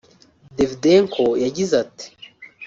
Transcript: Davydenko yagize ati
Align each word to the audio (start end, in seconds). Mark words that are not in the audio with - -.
Davydenko 0.57 1.23
yagize 1.43 1.73
ati 1.83 2.07